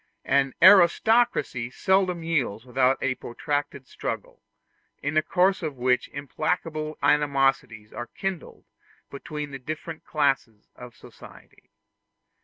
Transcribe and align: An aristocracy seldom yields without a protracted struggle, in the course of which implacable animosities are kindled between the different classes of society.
An 0.25 0.55
aristocracy 0.63 1.69
seldom 1.69 2.23
yields 2.23 2.65
without 2.65 2.97
a 3.03 3.13
protracted 3.13 3.85
struggle, 3.85 4.41
in 5.03 5.13
the 5.13 5.21
course 5.21 5.61
of 5.61 5.75
which 5.77 6.07
implacable 6.07 6.97
animosities 7.03 7.93
are 7.93 8.07
kindled 8.07 8.65
between 9.11 9.51
the 9.51 9.59
different 9.59 10.03
classes 10.03 10.69
of 10.75 10.95
society. 10.95 11.69